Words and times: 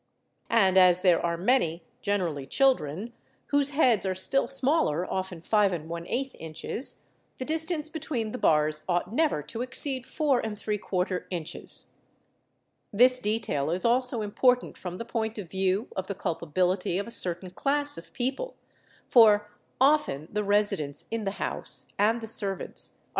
And 0.49 0.79
as 0.79 1.01
there 1.03 1.23
are 1.23 1.37
many 1.37 1.83
(generally 2.01 2.47
children) 2.47 3.13
whose 3.49 3.69
heads 3.69 4.03
are 4.03 4.15
still 4.15 4.47
smaller 4.47 5.05
(often 5.05 5.43
5h 5.43 6.35
inches), 6.39 7.03
the 7.37 7.45
distance 7.45 7.87
between 7.87 8.31
the 8.31 8.39
bars 8.39 8.81
ought 8.89 9.13
never 9.13 9.43
to 9.43 9.61
exceed 9.61 10.05
4% 10.05 11.23
inches. 11.29 11.93
This 12.91 13.19
detail 13.19 13.69
is 13.69 13.85
also 13.85 14.23
important 14.23 14.75
from 14.75 14.97
the 14.97 15.05
point 15.05 15.37
of 15.37 15.51
view 15.51 15.87
of 15.95 16.07
the 16.07 16.15
culpability 16.15 16.97
of 16.97 17.05
a 17.05 17.11
certain 17.11 17.51
class 17.51 17.95
of 17.95 18.11
people, 18.11 18.55
for 19.07 19.51
often 19.79 20.29
the 20.33 20.43
residents 20.43 21.05
in 21.11 21.25
the 21.25 21.37
house 21.37 21.85
and 21.99 22.21
the 22.21 22.27
servants 22.27 22.91
are 22.91 22.95
Fig. 22.95 23.03